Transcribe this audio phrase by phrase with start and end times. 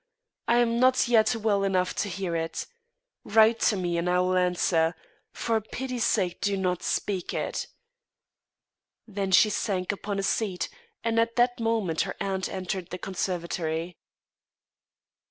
[0.47, 2.65] I am not yet well enough to hear it.
[3.23, 4.95] Write to me and I will answer.
[5.31, 7.67] For pity's sake do not speak it."
[9.07, 10.69] Then she sank upon a seat
[11.03, 13.95] and at that moment her aunt entered the conservatory.